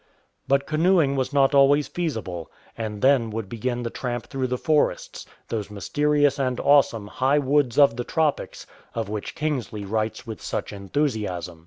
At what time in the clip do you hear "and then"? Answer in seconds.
2.75-3.29